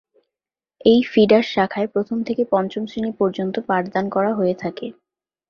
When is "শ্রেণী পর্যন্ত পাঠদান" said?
2.85-4.05